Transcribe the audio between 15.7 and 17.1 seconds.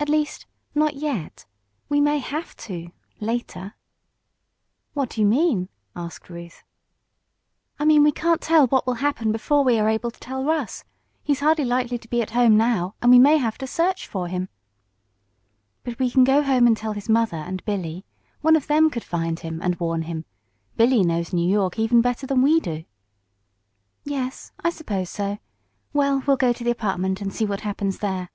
"But we can go home and tell his